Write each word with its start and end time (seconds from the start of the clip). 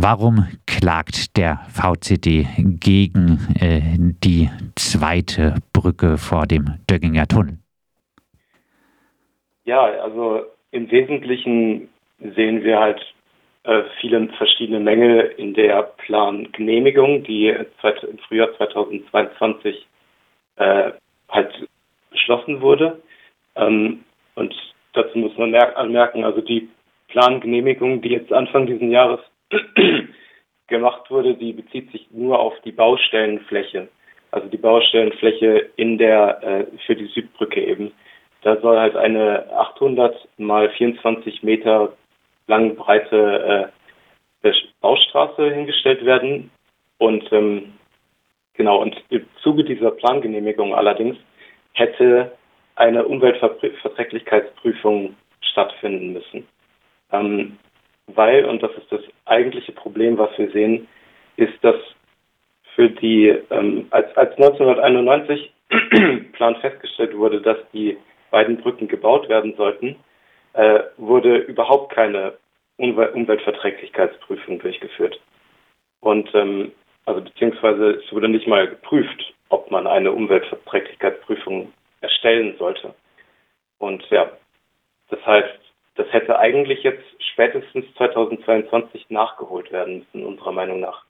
Warum 0.00 0.46
klagt 0.64 1.36
der 1.36 1.58
VCD 1.74 2.46
gegen 2.78 3.40
äh, 3.60 3.80
die 3.98 4.48
zweite 4.76 5.56
Brücke 5.72 6.18
vor 6.18 6.46
dem 6.46 6.78
Dögginger 6.88 7.26
Tunnel? 7.26 7.58
Ja, 9.64 9.82
also 10.00 10.44
im 10.70 10.88
Wesentlichen 10.88 11.88
sehen 12.20 12.62
wir 12.62 12.78
halt 12.78 13.00
äh, 13.64 13.82
viele 14.00 14.28
verschiedene 14.38 14.78
Mängel 14.78 15.34
in 15.36 15.52
der 15.54 15.82
Plangenehmigung, 15.82 17.24
die 17.24 17.48
im 17.48 18.18
Frühjahr 18.28 18.56
2022 18.56 19.84
äh, 20.58 20.92
halt 21.28 21.68
beschlossen 22.12 22.60
wurde. 22.60 23.02
Ähm, 23.56 24.04
und 24.36 24.54
dazu 24.92 25.18
muss 25.18 25.36
man 25.36 25.52
anmerken, 25.56 26.22
also 26.22 26.40
die 26.40 26.68
Plangenehmigung, 27.08 28.00
die 28.00 28.10
jetzt 28.10 28.32
Anfang 28.32 28.68
dieses 28.68 28.88
Jahres 28.92 29.18
gemacht 30.68 31.10
wurde, 31.10 31.34
die 31.34 31.52
bezieht 31.52 31.90
sich 31.92 32.06
nur 32.10 32.38
auf 32.38 32.54
die 32.64 32.72
Baustellenfläche. 32.72 33.88
Also 34.30 34.48
die 34.48 34.58
Baustellenfläche 34.58 35.70
in 35.76 35.98
der, 35.98 36.42
äh, 36.42 36.66
für 36.86 36.94
die 36.94 37.06
Südbrücke 37.06 37.64
eben. 37.64 37.92
Da 38.42 38.60
soll 38.60 38.78
halt 38.78 38.94
eine 38.96 39.50
800 39.52 40.14
mal 40.36 40.70
24 40.70 41.42
Meter 41.42 41.94
lang 42.46 42.76
breite 42.76 43.72
äh, 44.42 44.52
Baustraße 44.80 45.50
hingestellt 45.50 46.04
werden. 46.04 46.50
Und 46.98 47.32
ähm, 47.32 47.72
genau, 48.54 48.82
und 48.82 49.02
im 49.08 49.26
Zuge 49.42 49.64
dieser 49.64 49.90
Plangenehmigung 49.92 50.74
allerdings 50.74 51.16
hätte 51.72 52.36
eine 52.76 53.06
Umweltverträglichkeitsprüfung 53.06 55.16
stattfinden 55.40 56.12
müssen. 56.12 56.46
Ähm, 57.12 57.56
weil, 58.08 58.44
und 58.44 58.62
das 58.62 58.72
ist 58.72 58.90
das 58.90 59.00
eigentliche 59.24 59.72
Problem, 59.72 60.18
was 60.18 60.30
wir 60.38 60.50
sehen, 60.50 60.88
ist, 61.36 61.62
dass 61.62 61.76
für 62.74 62.90
die, 62.90 63.28
ähm, 63.50 63.86
als, 63.90 64.16
als 64.16 64.32
1991 64.32 65.52
Plan 66.32 66.56
festgestellt 66.56 67.16
wurde, 67.16 67.40
dass 67.40 67.58
die 67.72 67.96
beiden 68.30 68.58
Brücken 68.58 68.88
gebaut 68.88 69.28
werden 69.28 69.54
sollten, 69.56 69.96
äh, 70.54 70.80
wurde 70.96 71.36
überhaupt 71.38 71.92
keine 71.92 72.34
Umwel 72.76 73.08
Umweltverträglichkeitsprüfung 73.08 74.60
durchgeführt. 74.60 75.20
Und 76.00 76.32
ähm, 76.34 76.72
also 77.04 77.20
beziehungsweise 77.20 78.02
es 78.04 78.12
wurde 78.12 78.28
nicht 78.28 78.46
mal 78.46 78.68
geprüft, 78.68 79.34
ob 79.48 79.70
man 79.70 79.86
eine 79.86 80.12
Umweltverträglichkeitsprüfung 80.12 81.72
erstellen 82.00 82.54
sollte. 82.58 82.94
Und 83.78 84.08
ja, 84.10 84.30
das 85.10 85.24
heißt, 85.26 85.58
das 85.98 86.06
hätte 86.12 86.38
eigentlich 86.38 86.84
jetzt 86.84 87.02
spätestens 87.32 87.84
2022 87.96 89.06
nachgeholt 89.10 89.72
werden 89.72 89.98
müssen, 89.98 90.24
unserer 90.24 90.52
Meinung 90.52 90.78
nach. 90.80 91.04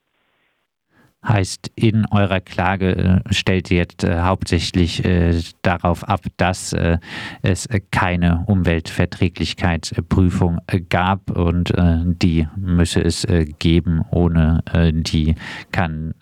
Heißt, 1.26 1.72
in 1.74 2.06
eurer 2.12 2.38
Klage 2.40 2.96
äh, 2.96 3.18
stellt 3.34 3.72
ihr 3.72 3.78
jetzt 3.78 4.04
äh, 4.04 4.20
hauptsächlich 4.20 5.04
äh, 5.04 5.34
darauf 5.62 6.04
ab, 6.04 6.20
dass 6.36 6.72
äh, 6.72 6.98
es 7.42 7.68
keine 7.90 8.44
Umweltverträglichkeitsprüfung 8.46 10.60
äh, 10.68 10.78
gab 10.80 11.36
und 11.36 11.72
die 11.76 12.46
müsse 12.56 13.02
es 13.02 13.26
geben. 13.58 14.04
Ohne 14.10 14.62
die 14.92 15.34
kann 15.72 16.14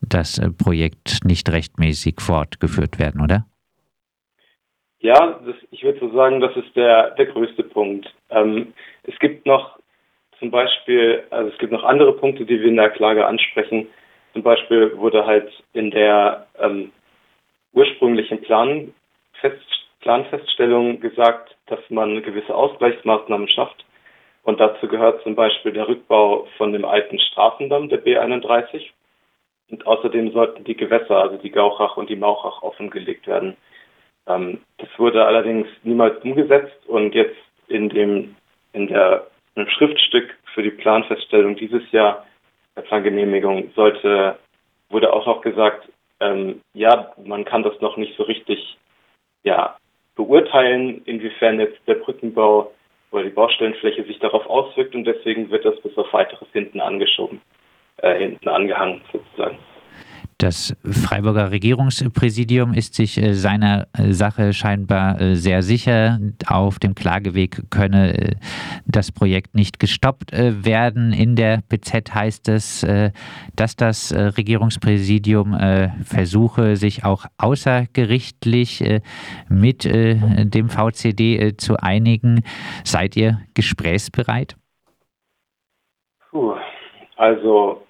das 0.00 0.40
Projekt 0.58 1.20
nicht 1.24 1.48
rechtmäßig 1.50 2.20
fortgeführt 2.20 2.98
werden, 2.98 3.20
oder? 3.20 3.46
Ja, 5.00 5.38
das, 5.46 5.54
ich 5.70 5.84
würde 5.84 6.00
so 6.00 6.10
sagen, 6.10 6.40
das 6.40 6.56
ist 6.56 6.74
der, 6.74 7.10
der 7.10 7.26
größte 7.26 7.62
Punkt. 7.62 8.12
Ähm, 8.30 8.74
es 9.04 9.16
gibt 9.20 9.46
noch 9.46 9.78
zum 10.38 10.50
Beispiel, 10.50 11.24
also 11.30 11.50
es 11.50 11.58
gibt 11.58 11.72
noch 11.72 11.84
andere 11.84 12.12
Punkte, 12.14 12.44
die 12.44 12.60
wir 12.60 12.68
in 12.68 12.76
der 12.76 12.90
Klage 12.90 13.26
ansprechen. 13.26 13.88
Zum 14.32 14.42
Beispiel 14.42 14.96
wurde 14.96 15.24
halt 15.24 15.50
in 15.72 15.90
der 15.90 16.46
ähm, 16.58 16.92
ursprünglichen 17.72 18.40
Plan 18.42 18.92
Fest, 19.40 19.62
Planfeststellung 20.00 21.00
gesagt, 21.00 21.56
dass 21.66 21.80
man 21.90 22.22
gewisse 22.22 22.54
Ausgleichsmaßnahmen 22.54 23.48
schafft. 23.48 23.84
Und 24.42 24.60
dazu 24.60 24.88
gehört 24.88 25.22
zum 25.22 25.34
Beispiel 25.34 25.72
der 25.72 25.88
Rückbau 25.88 26.46
von 26.56 26.72
dem 26.72 26.84
alten 26.84 27.18
Straßendamm 27.18 27.88
der 27.88 28.02
B31. 28.02 28.90
Und 29.70 29.86
außerdem 29.86 30.32
sollten 30.32 30.64
die 30.64 30.76
Gewässer, 30.76 31.18
also 31.18 31.36
die 31.36 31.50
Gauchach 31.50 31.96
und 31.96 32.08
die 32.08 32.16
Mauchach, 32.16 32.62
offengelegt 32.62 33.26
werden. 33.26 33.56
Ähm, 34.28 34.60
das 34.78 34.88
wurde 34.98 35.24
allerdings 35.24 35.66
niemals 35.82 36.22
umgesetzt 36.22 36.86
und 36.86 37.14
jetzt 37.14 37.36
in 37.68 37.88
dem 37.88 38.36
in 38.72 38.86
der 38.86 39.26
im 39.54 39.68
Schriftstück 39.68 40.36
für 40.54 40.62
die 40.62 40.70
Planfeststellung 40.70 41.56
dieses 41.56 41.90
Jahr 41.90 42.26
der 42.76 42.82
Plangenehmigung 42.82 43.72
sollte 43.74 44.38
wurde 44.90 45.12
auch 45.12 45.26
noch 45.26 45.40
gesagt, 45.40 45.88
ähm, 46.20 46.60
ja, 46.74 47.12
man 47.24 47.44
kann 47.44 47.62
das 47.62 47.80
noch 47.80 47.96
nicht 47.96 48.16
so 48.16 48.22
richtig 48.22 48.78
ja, 49.44 49.76
beurteilen, 50.14 51.02
inwiefern 51.04 51.60
jetzt 51.60 51.78
der 51.86 51.94
Brückenbau 51.94 52.72
oder 53.10 53.24
die 53.24 53.30
Baustellenfläche 53.30 54.04
sich 54.04 54.18
darauf 54.18 54.46
auswirkt 54.46 54.94
und 54.94 55.04
deswegen 55.04 55.50
wird 55.50 55.64
das 55.64 55.80
bis 55.80 55.96
auf 55.96 56.12
weiteres 56.12 56.48
hinten 56.52 56.80
angeschoben, 56.80 57.40
äh, 57.98 58.18
hinten 58.18 58.48
angehangen 58.48 59.02
sozusagen. 59.12 59.58
Das 60.38 60.72
Freiburger 60.84 61.50
Regierungspräsidium 61.50 62.72
ist 62.72 62.94
sich 62.94 63.20
äh, 63.20 63.34
seiner 63.34 63.88
äh, 63.92 64.12
Sache 64.12 64.52
scheinbar 64.52 65.20
äh, 65.20 65.34
sehr 65.34 65.64
sicher. 65.64 66.20
Auf 66.46 66.78
dem 66.78 66.94
Klageweg 66.94 67.68
könne 67.70 68.36
das 68.86 69.10
Projekt 69.10 69.56
nicht 69.56 69.80
gestoppt 69.80 70.30
werden. 70.32 71.12
In 71.12 71.34
der 71.34 71.62
BZ 71.68 72.14
heißt 72.14 72.48
es, 72.48 72.86
dass 73.56 73.76
das 73.76 74.12
Regierungspräsidium 74.14 75.56
versuche, 76.04 76.76
sich 76.76 77.04
auch 77.04 77.26
außergerichtlich 77.38 78.84
mit 79.48 79.84
dem 79.84 80.68
VCD 80.68 81.56
zu 81.56 81.76
einigen. 81.76 82.42
Seid 82.84 83.16
ihr 83.16 83.40
gesprächsbereit? 83.54 84.56
Puh, 86.30 86.54
also 87.16 87.82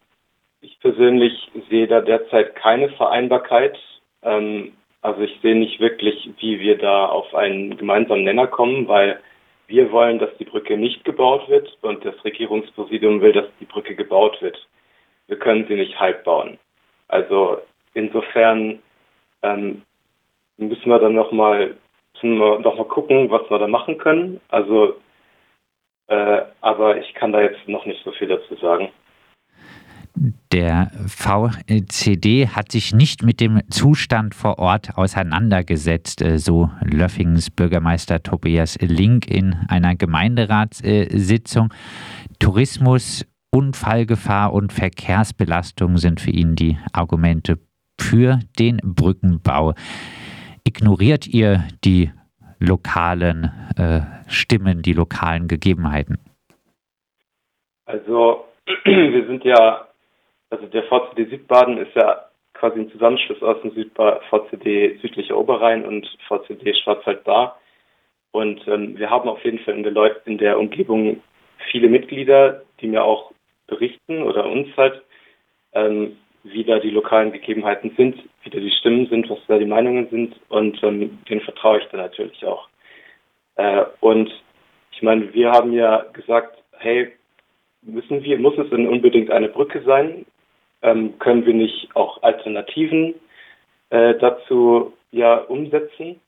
persönlich 0.81 1.51
sehe 1.69 1.87
da 1.87 2.01
derzeit 2.01 2.55
keine 2.57 2.89
Vereinbarkeit. 2.91 3.79
Ähm, 4.23 4.73
also 5.03 5.21
ich 5.23 5.39
sehe 5.43 5.57
nicht 5.57 5.81
wirklich, 5.81 6.31
wie 6.39 6.61
wir 6.61 6.79
da 6.79 7.07
auf 7.07 7.35
einen 7.35 7.77
gemeinsamen 7.77 8.25
Nenner 8.25 8.47
kommen, 8.47 8.89
weil 8.89 9.21
wir 9.67 9.93
wollen, 9.93 10.19
dass 10.19 10.35
die 10.39 10.45
Brücke 10.45 10.77
nicht 10.77 11.05
gebaut 11.05 11.49
wird 11.49 11.77
und 11.83 12.05
das 12.05 12.25
Regierungspräsidium 12.25 13.21
will, 13.21 13.33
dass 13.33 13.47
die 13.61 13.67
Brücke 13.67 13.95
gebaut 13.95 14.41
wird. 14.41 14.59
Wir 15.27 15.39
können 15.39 15.67
sie 15.69 15.75
nicht 15.75 16.01
halb 16.01 16.25
bauen. 16.25 16.59
Also 17.09 17.59
insofern 17.95 18.81
ähm, 19.43 19.83
müssen 20.57 20.89
wir 20.91 20.99
dann 20.99 21.15
nochmal 21.15 21.77
noch 22.21 22.77
mal 22.77 22.85
gucken, 22.89 23.31
was 23.31 23.49
wir 23.49 23.61
da 23.61 23.69
machen 23.69 23.97
können. 23.99 24.41
Also, 24.49 24.97
äh, 26.09 26.43
aber 26.61 26.97
ich 26.99 27.15
kann 27.15 27.33
da 27.33 27.41
jetzt 27.41 27.69
noch 27.69 27.87
nicht 27.87 28.03
so 28.05 28.11
viel 28.11 28.27
dazu 28.27 28.57
sagen. 28.57 28.91
Der 30.53 30.91
VCD 31.07 32.49
hat 32.49 32.73
sich 32.73 32.95
nicht 32.95 33.23
mit 33.23 33.39
dem 33.39 33.61
Zustand 33.69 34.35
vor 34.35 34.59
Ort 34.59 34.97
auseinandergesetzt, 34.97 36.23
äh, 36.23 36.39
so 36.39 36.71
Löffingens 36.83 37.51
Bürgermeister 37.51 38.23
Tobias 38.23 38.79
Link 38.81 39.31
in 39.31 39.55
einer 39.69 39.95
Gemeinderatssitzung. 39.95 41.73
Tourismus, 42.39 43.27
Unfallgefahr 43.51 44.53
und 44.55 44.73
Verkehrsbelastung 44.73 45.99
sind 45.99 46.21
für 46.21 46.31
ihn 46.31 46.55
die 46.55 46.79
Argumente 46.93 47.59
für 48.01 48.39
den 48.59 48.79
Brückenbau. 48.83 49.75
Ignoriert 50.65 51.27
ihr 51.27 51.65
die 51.85 52.11
lokalen 52.59 53.51
äh, 53.77 54.01
Stimmen, 54.29 54.81
die 54.83 54.93
lokalen 54.95 55.47
Gegebenheiten? 55.47 56.19
Also 57.85 58.45
wir 58.85 59.27
sind 59.27 59.45
ja 59.45 59.88
also 60.51 60.67
der 60.67 60.85
VCD 60.85 61.27
Südbaden 61.27 61.79
ist 61.79 61.95
ja 61.95 62.25
quasi 62.55 62.81
ein 62.81 62.91
Zusammenschluss 62.91 63.43
aus 63.43 63.61
dem 63.63 63.73
Südba 63.73 64.21
VCD 64.31 64.99
Südlicher 65.01 65.37
Oberrhein 65.37 65.85
und 65.85 66.07
VCD 66.27 66.75
Schwarzwald-Bar. 66.75 67.59
Und 68.33 68.67
ähm, 68.67 68.99
wir 68.99 69.11
haben 69.11 69.29
auf 69.29 69.43
jeden 69.45 69.59
Fall 69.61 69.75
in 69.75 69.83
der, 69.83 70.27
in 70.27 70.39
der 70.39 70.59
Umgebung 70.59 71.23
viele 71.71 71.89
Mitglieder, 71.89 72.63
die 72.81 72.89
mir 72.89 73.05
auch 73.05 73.33
berichten 73.67 74.23
oder 74.23 74.47
uns 74.47 74.69
halt, 74.77 75.03
ähm, 75.73 76.17
wie 76.45 76.65
da 76.65 76.79
die 76.79 76.91
lokalen 76.91 77.33
Gegebenheiten 77.33 77.93
sind, 77.97 78.17
wie 78.43 78.51
da 78.51 78.59
die 78.59 78.71
Stimmen 78.71 79.07
sind, 79.09 79.29
was 79.29 79.39
da 79.49 79.59
die 79.59 79.67
Meinungen 79.67 80.09
sind. 80.11 80.35
Und 80.49 80.83
ähm, 80.83 81.19
denen 81.29 81.41
vertraue 81.43 81.79
ich 81.79 81.87
dann 81.87 82.01
natürlich 82.01 82.45
auch. 82.45 82.69
Äh, 83.57 83.85
und 84.01 84.31
ich 84.93 85.03
meine, 85.03 85.33
wir 85.33 85.51
haben 85.53 85.73
ja 85.73 86.05
gesagt, 86.13 86.63
hey, 86.79 87.13
müssen 87.83 88.23
wir, 88.23 88.39
muss 88.39 88.59
es 88.59 88.71
denn 88.71 88.89
unbedingt 88.89 89.31
eine 89.31 89.49
Brücke 89.49 89.83
sein? 89.83 90.27
Ähm, 90.83 91.19
können 91.19 91.47
wir 91.47 91.55
nicht 91.55 91.89
auch 91.95 92.23
Alternativen 92.23 93.15
äh, 93.91 94.15
dazu 94.15 94.93
ja 95.11 95.37
umsetzen? 95.37 96.21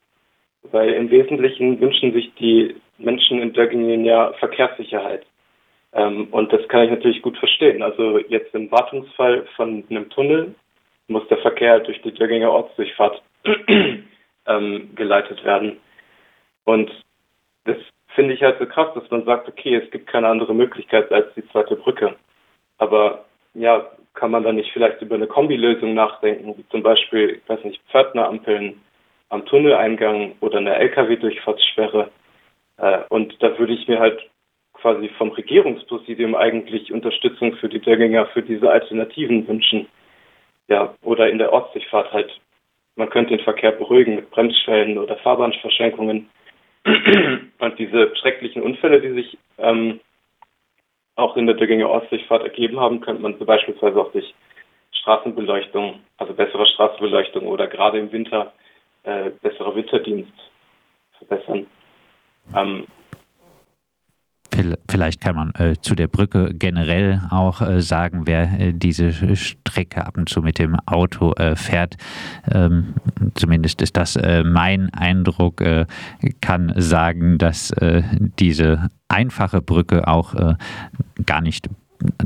Weil 0.62 0.90
im 0.92 1.10
Wesentlichen 1.10 1.80
wünschen 1.80 2.12
sich 2.12 2.34
die 2.34 2.76
Menschen 2.98 3.40
in 3.40 3.52
Döggingen 3.52 4.04
ja 4.04 4.32
Verkehrssicherheit. 4.34 5.24
Ähm, 5.92 6.28
und 6.30 6.52
das 6.52 6.66
kann 6.68 6.84
ich 6.84 6.90
natürlich 6.90 7.22
gut 7.22 7.36
verstehen. 7.38 7.82
Also 7.82 8.18
jetzt 8.18 8.54
im 8.54 8.70
Wartungsfall 8.70 9.46
von 9.56 9.84
einem 9.90 10.08
Tunnel 10.10 10.54
muss 11.08 11.26
der 11.28 11.38
Verkehr 11.38 11.80
durch 11.80 12.00
die 12.02 12.12
Dörginger 12.12 12.50
Ortsdurchfahrt 12.50 13.22
ähm, 14.46 14.90
geleitet 14.94 15.44
werden. 15.44 15.78
Und 16.64 16.90
das 17.64 17.76
finde 18.14 18.34
ich 18.34 18.42
halt 18.42 18.58
so 18.58 18.66
krass, 18.66 18.92
dass 18.94 19.10
man 19.10 19.24
sagt, 19.24 19.48
okay, 19.48 19.74
es 19.74 19.90
gibt 19.90 20.06
keine 20.06 20.28
andere 20.28 20.54
Möglichkeit 20.54 21.10
als 21.10 21.32
die 21.34 21.46
zweite 21.48 21.76
Brücke. 21.76 22.16
Aber 22.78 23.24
ja, 23.54 23.90
kann 24.20 24.30
man 24.32 24.44
dann 24.44 24.56
nicht 24.56 24.70
vielleicht 24.72 25.00
über 25.00 25.14
eine 25.14 25.26
Kombilösung 25.26 25.94
nachdenken, 25.94 26.54
wie 26.54 26.68
zum 26.68 26.82
Beispiel, 26.82 27.40
ich 27.42 27.48
weiß 27.48 27.64
nicht, 27.64 27.80
Pförtnerampeln 27.90 28.78
am 29.30 29.46
Tunneleingang 29.46 30.34
oder 30.40 30.58
eine 30.58 30.74
Lkw-Durchfahrtssperre. 30.74 32.10
Äh, 32.76 32.98
und 33.08 33.34
da 33.42 33.58
würde 33.58 33.72
ich 33.72 33.88
mir 33.88 33.98
halt 33.98 34.20
quasi 34.74 35.08
vom 35.16 35.30
Regierungspräsidium 35.30 36.34
eigentlich 36.34 36.92
Unterstützung 36.92 37.54
für 37.56 37.70
die 37.70 37.80
Dörginger 37.80 38.26
für 38.26 38.42
diese 38.42 38.70
Alternativen 38.70 39.48
wünschen. 39.48 39.86
Ja, 40.68 40.94
oder 41.02 41.30
in 41.30 41.38
der 41.38 41.54
Ortsdurchfahrt 41.54 42.12
halt. 42.12 42.30
Man 42.96 43.08
könnte 43.08 43.34
den 43.34 43.44
Verkehr 43.44 43.72
beruhigen 43.72 44.16
mit 44.16 44.30
Bremsschwellen 44.30 44.98
oder 44.98 45.16
Fahrbahnverschenkungen. 45.16 46.28
Und 47.58 47.78
diese 47.78 48.14
schrecklichen 48.16 48.60
Unfälle, 48.60 49.00
die 49.00 49.14
sich 49.14 49.38
ähm, 49.56 50.00
auch 51.20 51.36
in 51.36 51.46
der 51.46 51.56
Dögginger 51.56 51.90
Ostdurchfahrt 51.90 52.42
ergeben 52.42 52.80
haben, 52.80 53.00
könnte 53.00 53.22
man 53.22 53.38
beispielsweise 53.38 54.00
auch 54.00 54.12
durch 54.12 54.34
Straßenbeleuchtung, 54.92 56.00
also 56.18 56.34
bessere 56.34 56.66
Straßenbeleuchtung 56.66 57.46
oder 57.46 57.66
gerade 57.66 57.98
im 57.98 58.12
Winter 58.12 58.52
äh, 59.04 59.30
besserer 59.42 59.74
Winterdienst 59.74 60.32
verbessern. 61.18 61.66
Ähm, 62.56 62.86
Vielleicht 64.88 65.20
kann 65.20 65.36
man 65.36 65.52
äh, 65.54 65.74
zu 65.80 65.94
der 65.94 66.08
Brücke 66.08 66.52
generell 66.54 67.22
auch 67.30 67.60
äh, 67.60 67.80
sagen, 67.80 68.22
wer 68.26 68.58
äh, 68.58 68.72
diese 68.72 69.12
Strecke 69.36 70.06
ab 70.06 70.16
und 70.16 70.28
zu 70.28 70.42
mit 70.42 70.58
dem 70.58 70.76
Auto 70.86 71.32
äh, 71.34 71.56
fährt, 71.56 71.96
ähm, 72.50 72.94
zumindest 73.34 73.82
ist 73.82 73.96
das 73.96 74.16
äh, 74.16 74.42
mein 74.44 74.92
Eindruck, 74.92 75.60
äh, 75.60 75.86
kann 76.40 76.72
sagen, 76.76 77.38
dass 77.38 77.72
diese 78.38 78.88
einfache 79.08 79.62
Brücke 79.62 80.06
auch 80.06 80.34
gar 81.26 81.40
nicht 81.40 81.68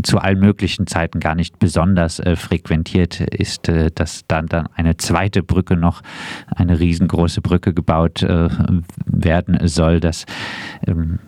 zu 0.03 0.19
allen 0.19 0.39
möglichen 0.39 0.87
Zeiten 0.87 1.21
gar 1.21 1.35
nicht 1.35 1.59
besonders 1.59 2.21
äh, 2.21 2.37
frequentiert 2.37 3.21
ist, 3.21 3.69
äh, 3.69 3.91
dass 3.95 4.27
dann, 4.27 4.47
dann 4.47 4.69
eine 4.75 4.97
zweite 4.97 5.43
Brücke 5.43 5.77
noch, 5.77 6.03
eine 6.55 6.79
riesengroße 6.79 7.41
Brücke 7.41 7.75
gebaut 7.75 8.23
äh, 8.23 8.49
werden 9.07 9.67
soll. 9.67 10.01
Das 10.01 10.27
ähm, 10.87 11.19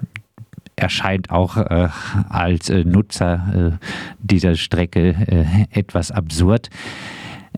erscheint 0.76 1.30
auch 1.30 1.56
äh, 1.56 1.88
als 2.28 2.70
äh, 2.70 2.84
Nutzer 2.84 3.78
äh, 3.80 3.86
dieser 4.18 4.54
Strecke 4.54 5.14
äh, 5.26 5.78
etwas 5.78 6.12
absurd. 6.12 6.68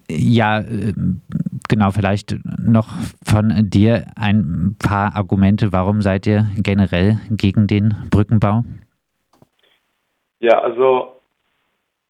Ja, 0.09 0.61
äh, 0.61 0.95
genau, 1.69 1.91
vielleicht 1.91 2.37
noch 2.59 2.89
von 3.25 3.69
dir 3.69 4.07
ein 4.17 4.77
paar 4.79 5.17
Argumente. 5.17 5.73
Warum 5.73 6.01
seid 6.01 6.27
ihr 6.27 6.47
generell 6.57 7.19
gegen 7.31 7.67
den 7.67 7.95
Brückenbau? 8.11 8.65
Ja, 10.41 10.61
also 10.61 11.21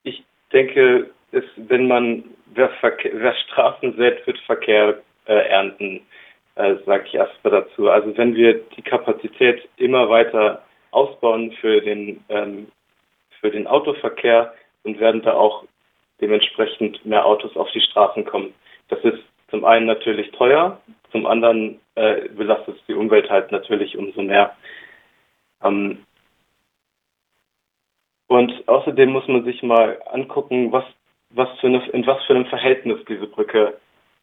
ich 0.02 0.22
denke, 0.52 1.10
es, 1.32 1.44
wenn 1.56 1.88
man 1.88 2.24
wer, 2.54 2.68
Verkehr, 2.80 3.12
wer 3.14 3.34
Straßen 3.34 3.96
sät, 3.96 4.26
wird 4.26 4.38
Verkehr 4.40 4.98
äh, 5.26 5.48
ernten, 5.48 6.00
äh, 6.56 6.74
sage 6.84 7.04
ich 7.06 7.14
erstmal 7.14 7.62
dazu. 7.62 7.88
Also 7.88 8.16
wenn 8.16 8.34
wir 8.34 8.60
die 8.76 8.82
Kapazität 8.82 9.66
immer 9.76 10.08
weiter 10.08 10.62
ausbauen 10.98 11.52
für 11.60 11.80
den, 11.80 12.24
ähm, 12.28 12.68
für 13.40 13.50
den 13.50 13.66
Autoverkehr 13.66 14.52
und 14.82 14.98
werden 14.98 15.22
da 15.22 15.34
auch 15.34 15.64
dementsprechend 16.20 17.04
mehr 17.06 17.24
Autos 17.24 17.56
auf 17.56 17.70
die 17.70 17.80
Straßen 17.80 18.24
kommen. 18.24 18.52
Das 18.88 18.98
ist 19.04 19.22
zum 19.50 19.64
einen 19.64 19.86
natürlich 19.86 20.30
teuer, 20.32 20.80
zum 21.12 21.26
anderen 21.26 21.80
äh, 21.94 22.28
belastet 22.30 22.76
es 22.76 22.86
die 22.86 22.94
Umwelt 22.94 23.30
halt 23.30 23.52
natürlich 23.52 23.96
umso 23.96 24.22
mehr. 24.22 24.56
Ähm, 25.62 26.04
und 28.26 28.68
außerdem 28.68 29.10
muss 29.10 29.26
man 29.26 29.44
sich 29.44 29.62
mal 29.62 30.00
angucken, 30.10 30.70
was, 30.72 30.84
was 31.30 31.48
für 31.60 31.68
eine, 31.68 31.86
in 31.90 32.06
was 32.06 32.22
für 32.24 32.34
einem 32.34 32.46
Verhältnis 32.46 32.98
diese 33.08 33.26
Brücke 33.26 33.78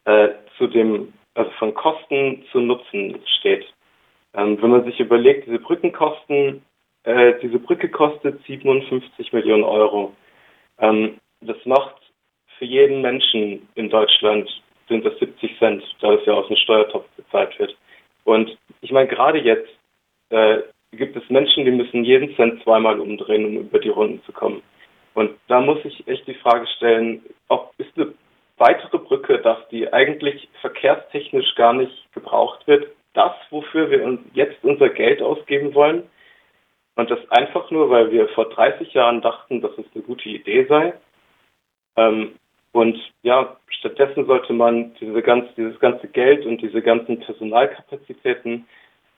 äh, 0.05 0.29
zu 0.57 0.67
dem, 0.67 1.13
also 1.33 1.49
von 1.57 1.73
Kosten 1.73 2.43
zu 2.51 2.59
Nutzen 2.59 3.19
steht. 3.39 3.65
Ähm, 4.35 4.61
wenn 4.61 4.71
man 4.71 4.85
sich 4.85 4.99
überlegt, 4.99 5.47
diese 5.47 5.59
Brückenkosten, 5.59 6.63
äh, 7.03 7.33
diese 7.41 7.59
Brücke 7.59 7.89
kostet 7.89 8.43
57 8.45 9.31
Millionen 9.33 9.63
Euro. 9.63 10.13
Ähm, 10.79 11.17
das 11.41 11.57
macht 11.65 11.95
für 12.57 12.65
jeden 12.65 13.01
Menschen 13.01 13.67
in 13.75 13.89
Deutschland 13.89 14.49
sind 14.87 15.05
das 15.05 15.17
70 15.19 15.57
Cent, 15.57 15.83
da 15.99 16.13
es 16.13 16.25
ja 16.25 16.33
aus 16.33 16.47
dem 16.47 16.57
Steuertopf 16.57 17.05
bezahlt 17.15 17.57
wird. 17.59 17.75
Und 18.23 18.57
ich 18.81 18.91
meine, 18.91 19.07
gerade 19.07 19.39
jetzt 19.39 19.69
äh, 20.29 20.59
gibt 20.91 21.15
es 21.15 21.29
Menschen, 21.29 21.65
die 21.65 21.71
müssen 21.71 22.03
jeden 22.03 22.35
Cent 22.35 22.61
zweimal 22.63 22.99
umdrehen, 22.99 23.45
um 23.45 23.57
über 23.57 23.79
die 23.79 23.89
Runden 23.89 24.21
zu 24.23 24.31
kommen. 24.31 24.61
Und 25.13 25.31
da 25.47 25.61
muss 25.61 25.79
ich 25.85 26.07
echt 26.07 26.27
die 26.27 26.35
Frage 26.35 26.67
stellen, 26.77 27.21
ob 27.47 27.73
ist 27.77 27.95
eine 27.95 28.13
weitere 28.57 28.97
Brücke, 28.97 29.39
dass 29.39 29.57
die 29.69 29.91
eigentlich 29.91 30.47
verkehrstechnisch 30.61 31.55
gar 31.55 31.73
nicht 31.73 32.13
gebraucht 32.13 32.67
wird, 32.67 32.87
das, 33.15 33.33
wofür 33.49 33.89
wir 33.89 34.03
uns 34.03 34.19
jetzt 34.33 34.63
unser 34.63 34.89
Geld 34.89 35.21
ausgeben 35.21 35.73
wollen. 35.73 36.03
Und 36.95 37.11
das 37.11 37.19
einfach 37.29 37.71
nur, 37.71 37.89
weil 37.89 38.11
wir 38.11 38.27
vor 38.29 38.49
30 38.49 38.93
Jahren 38.93 39.21
dachten, 39.21 39.61
dass 39.61 39.71
es 39.77 39.85
eine 39.93 40.03
gute 40.03 40.29
Idee 40.29 40.65
sei. 40.65 40.93
Ähm, 41.97 42.35
und 42.71 42.97
ja, 43.23 43.55
stattdessen 43.67 44.25
sollte 44.25 44.53
man 44.53 44.93
diese 44.99 45.21
ganz, 45.21 45.53
dieses 45.55 45.79
ganze 45.79 46.07
Geld 46.07 46.45
und 46.45 46.61
diese 46.61 46.81
ganzen 46.81 47.19
Personalkapazitäten 47.19 48.67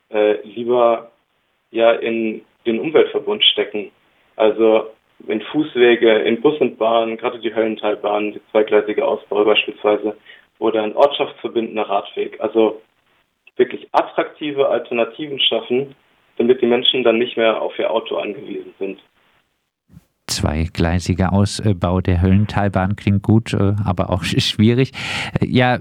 äh, 0.10 0.42
lieber 0.42 1.12
ja 1.72 1.92
in 1.94 2.44
den 2.66 2.80
Umweltverbund 2.80 3.44
stecken. 3.44 3.92
Also 4.36 4.92
in 5.28 5.42
Fußwege, 5.42 6.20
in 6.20 6.42
Bus 6.42 6.60
und 6.62 6.78
Bahn, 6.78 7.18
gerade 7.18 7.40
die 7.40 7.54
Höllentalbahn, 7.54 8.34
die 8.34 8.42
zweigleisige 8.52 9.06
Ausbau 9.06 9.44
beispielsweise, 9.44 10.16
oder 10.60 10.84
ein 10.84 10.96
ortschaftsverbindender 10.96 11.90
Radweg. 11.90 12.40
Also 12.40 12.82
wirklich 13.58 13.88
attraktive 13.92 14.70
Alternativen 14.70 15.40
schaffen, 15.40 15.96
damit 16.38 16.62
die 16.62 16.68
Menschen 16.68 17.04
dann 17.04 17.18
nicht 17.18 17.38
mehr 17.38 17.62
auf 17.62 17.78
ihr 17.80 17.92
Auto 17.92 18.18
angewiesen 18.18 18.74
sind. 18.80 19.00
Zweigleisiger 20.28 21.32
Ausbau 21.32 22.02
der 22.02 22.22
Höllentalbahn 22.22 22.98
klingt 22.98 23.24
gut, 23.24 23.54
äh, 23.54 23.76
aber 23.84 24.10
auch 24.10 24.24
schwierig. 24.24 24.92
Ja, 25.42 25.76
äh, 25.76 25.80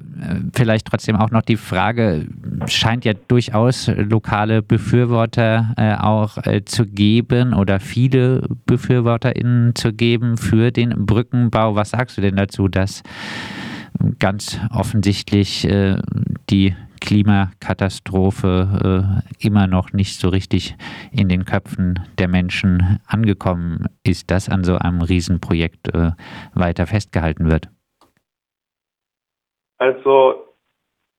vielleicht 0.55 0.87
trotzdem 0.87 1.17
auch 1.17 1.31
noch 1.31 1.43
die 1.43 1.57
Frage, 1.57 2.27
scheint 2.69 3.05
ja 3.05 3.13
durchaus 3.13 3.91
lokale 3.95 4.63
Befürworter 4.63 5.75
äh, 5.77 5.97
auch 5.97 6.39
zu 6.65 6.87
geben 6.87 7.55
oder 7.55 7.81
viele 7.81 8.49
BefürworterInnen 8.67 9.75
zu 9.75 9.93
geben 9.93 10.37
für 10.37 10.71
den 10.71 11.07
Brückenbau. 11.07 11.75
Was 11.75 11.91
sagst 11.91 12.17
du 12.17 12.23
denn 12.23 12.37
dazu, 12.37 12.69
dass 12.69 13.03
ganz 14.19 14.61
offensichtlich 14.71 15.67
die 16.51 16.75
Klimakatastrophe 17.07 19.23
äh, 19.41 19.47
immer 19.47 19.67
noch 19.67 19.93
nicht 19.93 20.21
so 20.21 20.29
richtig 20.29 20.75
in 21.13 21.29
den 21.29 21.45
Köpfen 21.45 22.01
der 22.19 22.29
Menschen 22.29 23.01
angekommen 23.07 23.87
ist, 24.05 24.31
dass 24.31 24.49
an 24.49 24.65
so 24.65 24.77
einem 24.77 25.01
Riesenprojekt 25.01 25.95
äh, 25.95 26.11
weiter 26.55 26.87
festgehalten 26.87 27.49
wird? 27.49 27.69
Also, 29.79 30.47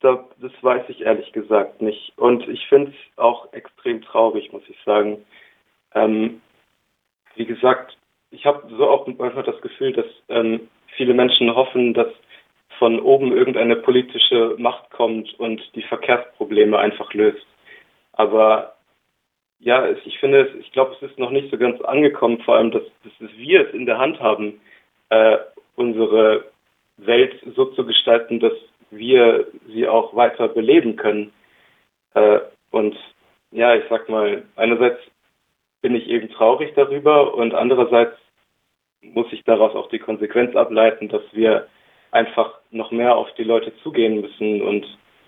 da, 0.00 0.24
das 0.40 0.52
weiß 0.60 0.84
ich 0.88 1.00
ehrlich 1.00 1.32
gesagt 1.32 1.80
nicht. 1.80 2.12
Und 2.16 2.46
ich 2.48 2.66
finde 2.68 2.90
es 2.90 3.18
auch 3.18 3.52
extrem 3.52 4.02
traurig, 4.02 4.52
muss 4.52 4.62
ich 4.68 4.76
sagen. 4.84 5.18
Ähm, 5.94 6.40
wie 7.34 7.46
gesagt, 7.46 7.96
ich 8.30 8.44
habe 8.44 8.68
so 8.76 8.88
auch 8.88 9.06
manchmal 9.06 9.44
das 9.44 9.60
Gefühl, 9.62 9.92
dass 9.92 10.06
ähm, 10.28 10.68
viele 10.96 11.14
Menschen 11.14 11.54
hoffen, 11.54 11.94
dass 11.94 12.08
von 12.78 13.00
oben 13.00 13.32
irgendeine 13.32 13.76
politische 13.76 14.54
Macht 14.58 14.90
kommt 14.90 15.38
und 15.38 15.60
die 15.74 15.82
Verkehrsprobleme 15.82 16.78
einfach 16.78 17.12
löst. 17.12 17.46
Aber 18.12 18.74
ja, 19.60 19.88
ich 19.90 20.18
finde, 20.18 20.48
ich 20.60 20.70
glaube, 20.72 20.94
es 20.94 21.10
ist 21.10 21.18
noch 21.18 21.30
nicht 21.30 21.50
so 21.50 21.58
ganz 21.58 21.80
angekommen, 21.82 22.40
vor 22.42 22.56
allem, 22.56 22.70
dass, 22.70 22.84
dass 23.02 23.30
wir 23.36 23.66
es 23.66 23.74
in 23.74 23.86
der 23.86 23.98
Hand 23.98 24.20
haben, 24.20 24.60
äh, 25.10 25.38
unsere 25.74 26.44
Welt 26.96 27.34
so 27.56 27.66
zu 27.66 27.84
gestalten, 27.84 28.40
dass 28.40 28.52
wir 28.90 29.46
sie 29.68 29.88
auch 29.88 30.14
weiter 30.14 30.48
beleben 30.48 30.96
können. 30.96 31.32
Äh, 32.14 32.40
und 32.70 32.96
ja, 33.50 33.74
ich 33.74 33.84
sag 33.88 34.08
mal, 34.08 34.44
einerseits 34.56 35.00
bin 35.80 35.94
ich 35.94 36.08
eben 36.08 36.28
traurig 36.30 36.72
darüber 36.74 37.34
und 37.34 37.54
andererseits 37.54 38.16
muss 39.00 39.32
ich 39.32 39.44
daraus 39.44 39.74
auch 39.74 39.88
die 39.88 40.00
Konsequenz 40.00 40.54
ableiten, 40.56 41.08
dass 41.08 41.22
wir 41.32 41.68
einfach 42.10 42.58
noch 42.70 42.90
mehr 42.90 43.16
auf 43.16 43.28
die 43.34 43.44
Leute 43.44 43.72
zugehen 43.82 44.20
müssen 44.20 44.62
und 44.62 44.86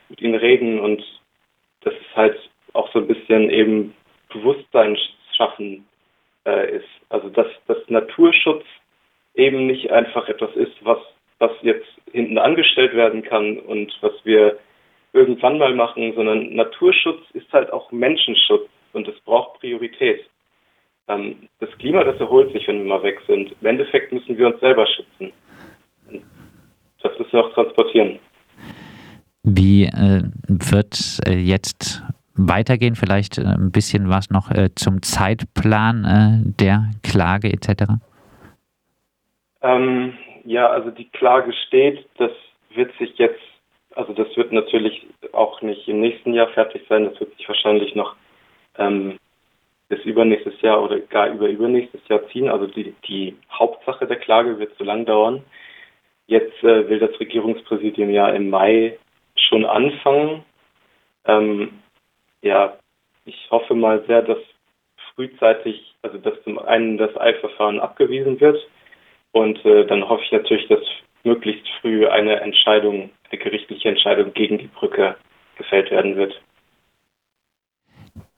mit 0.09 0.21
ihnen 0.21 0.35
reden 0.35 0.81
und 0.81 1.03
das 1.83 1.95
ist 1.95 2.17
halt 2.17 2.39
auch 2.73 2.93
so 2.93 3.01
ein 3.01 3.07
bisschen 3.07 3.51
eben 3.51 3.95
Bewusstsein 4.33 4.97
schaffen 5.37 5.87
äh, 6.47 6.77
ist. 6.77 6.89
Also 7.09 7.29
dass, 7.29 7.47
dass 7.67 7.79
Naturschutz 7.89 8.65
eben 9.35 9.67
nicht 9.67 9.91
einfach 9.91 10.29
etwas 10.29 10.55
ist, 10.57 10.75
was, 10.83 10.99
was 11.39 11.53
jetzt 11.63 11.89
hinten 12.13 12.39
angestellt 12.39 12.95
werden 12.95 13.23
kann 13.23 13.59
und 13.59 13.97
was 14.01 14.13
wir 14.25 14.59
irgendwann 15.13 15.59
mal 15.59 15.75
machen, 15.75 16.13
sondern 16.15 16.55
Naturschutz 16.55 17.23
ist 17.33 17.53
halt 17.53 17.73
auch 17.73 17.91
Menschenschutz 17.91 18.69
und 18.93 19.09
es 19.09 19.19
braucht 19.21 19.61
Priorität. 19.61 20.25
Ähm, 21.09 21.49
das 21.59 21.71
Klima, 21.79 22.05
das 22.05 22.21
erholt 22.21 22.53
sich, 22.53 22.67
wenn 22.69 22.79
wir 22.79 22.97
mal 22.97 23.03
weg 23.03 23.21
sind. 23.27 23.55
Im 23.61 23.67
Endeffekt 23.67 24.13
müssen 24.13 24.37
wir 24.39 24.47
uns 24.47 24.61
selber 24.61 24.87
schützen. 24.87 25.33
Wir 27.33 27.45
auch 27.45 27.53
transportieren. 27.55 28.19
Wie 29.43 29.85
äh, 29.85 30.23
wird 30.49 31.21
äh, 31.27 31.39
jetzt 31.39 32.03
weitergehen? 32.35 32.95
Vielleicht 32.95 33.39
äh, 33.39 33.43
ein 33.43 33.73
bisschen 33.73 34.09
was 34.09 34.31
noch 34.31 34.51
äh, 34.51 34.71
zum 34.75 35.03
Zeitplan 35.03 36.05
äh, 36.05 36.51
der 36.59 36.91
Klage 37.03 37.49
etc.? 37.53 37.95
Ähm, 39.63 40.15
ja, 40.45 40.69
also 40.69 40.91
die 40.91 41.09
Klage 41.11 41.53
steht, 41.67 42.07
das 42.19 42.31
wird 42.75 42.93
sich 42.99 43.17
jetzt, 43.19 43.41
also 43.95 44.13
das 44.13 44.29
wird 44.37 44.53
natürlich 44.53 45.07
auch 45.33 45.61
nicht 45.63 45.87
im 45.89 46.01
nächsten 46.01 46.35
Jahr 46.35 46.49
fertig 46.49 46.83
sein, 46.89 47.05
das 47.05 47.21
wird 47.21 47.37
sich 47.37 47.49
wahrscheinlich 47.49 47.95
noch 47.95 48.15
ähm, 48.79 49.19
bis 49.89 50.03
übernächstes 50.05 50.61
Jahr 50.63 50.83
oder 50.83 51.01
gar 51.01 51.29
über 51.29 51.49
übernächstes 51.49 52.01
Jahr 52.09 52.27
ziehen. 52.29 52.49
Also 52.49 52.67
die, 52.67 52.95
die 53.09 53.37
Hauptsache 53.53 54.07
der 54.07 54.19
Klage 54.19 54.59
wird 54.59 54.73
so 54.79 54.85
lang 54.85 55.05
dauern. 55.05 55.43
Jetzt 56.31 56.63
äh, 56.63 56.89
will 56.89 57.01
das 57.01 57.19
Regierungspräsidium 57.19 58.09
ja 58.09 58.29
im 58.29 58.51
Mai 58.51 58.97
schon 59.35 59.65
anfangen. 59.65 60.45
Ähm, 61.25 61.73
ja, 62.41 62.77
ich 63.25 63.51
hoffe 63.51 63.75
mal 63.75 64.05
sehr, 64.07 64.23
dass 64.23 64.39
frühzeitig, 65.17 65.93
also 66.03 66.19
dass 66.19 66.41
zum 66.45 66.61
einen 66.61 66.99
das 66.99 67.17
Eilverfahren 67.17 67.81
abgewiesen 67.81 68.41
wird 68.41 68.65
und 69.33 69.65
äh, 69.65 69.85
dann 69.87 70.09
hoffe 70.09 70.23
ich 70.23 70.31
natürlich, 70.31 70.69
dass 70.69 70.79
möglichst 71.25 71.69
früh 71.81 72.07
eine 72.07 72.41
Entscheidung, 72.41 73.11
eine 73.29 73.41
gerichtliche 73.41 73.89
Entscheidung 73.89 74.33
gegen 74.33 74.59
die 74.59 74.69
Brücke 74.69 75.17
gefällt 75.59 75.91
werden 75.91 76.15
wird. 76.15 76.41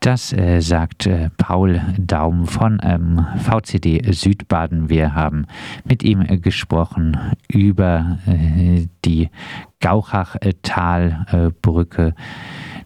Das 0.02 0.32
äh, 0.32 0.61
sagt 0.61 1.06
äh, 1.06 1.30
Paul 1.37 1.80
Daum 1.97 2.49
von 2.49 2.80
ähm, 2.82 3.25
VCD 3.38 4.02
Südbaden. 4.11 4.90
Wir 4.90 5.14
haben 5.14 5.47
mit 5.85 6.02
ihm 6.02 6.23
äh, 6.23 6.38
gesprochen 6.38 7.16
über 7.47 8.18
äh, 8.26 8.88
die 9.04 9.30
Gauchachtalbrücke 9.78 12.16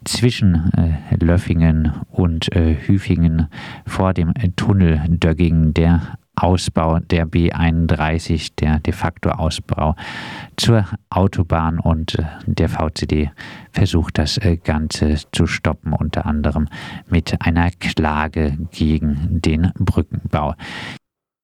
zwischen 0.05 0.71
äh, 0.75 0.99
Löffingen 1.19 1.93
und 2.11 2.55
äh, 2.55 2.77
Hüfingen 2.87 3.49
vor 3.87 4.13
dem 4.13 4.35
Tunnel 4.57 5.01
Dögging, 5.09 5.73
der 5.73 6.19
Ausbau 6.37 6.99
der 6.99 7.27
B31, 7.27 8.53
der 8.59 8.79
de 8.81 8.93
facto 8.93 9.31
Ausbau 9.31 9.97
zur 10.57 10.87
Autobahn 11.11 11.81
und 11.81 12.19
äh, 12.19 12.25
der 12.47 12.69
VCD 12.69 13.31
versucht 13.73 14.19
das 14.19 14.39
äh, 14.39 14.57
Ganze 14.57 15.17
zu 15.33 15.47
stoppen, 15.47 15.93
unter 15.93 16.27
anderem 16.27 16.69
mit 17.09 17.41
einer 17.41 17.71
Klage 17.71 18.57
gegen 18.71 19.41
den 19.41 19.73
Brückenbau. 19.79 20.55